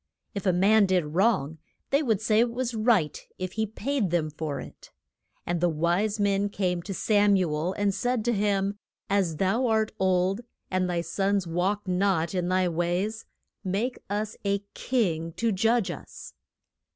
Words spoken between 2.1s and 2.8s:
say it was